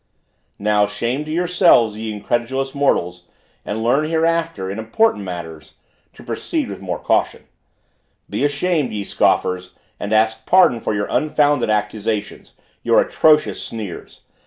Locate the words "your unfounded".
10.95-11.69